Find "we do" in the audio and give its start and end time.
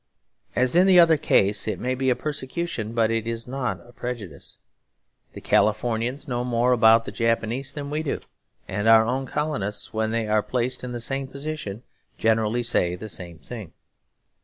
7.91-8.19